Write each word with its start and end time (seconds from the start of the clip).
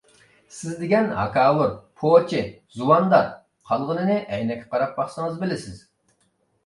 سىز 0.59 0.71
دېگەن 0.83 1.09
ھاكاۋۇر، 1.17 1.75
پوچى، 2.03 2.41
زۇۋاندار، 2.77 3.29
قالغىنىنى 3.73 4.19
ئەينەككە 4.23 4.69
قاراپ 4.73 4.97
باقسىڭىز 5.03 5.39
بىلىسىز. 5.45 5.89